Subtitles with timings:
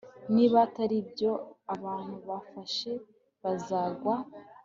[0.33, 1.31] niba atari byo,
[1.73, 2.91] abantu bafashe
[3.43, 4.15] bazagwa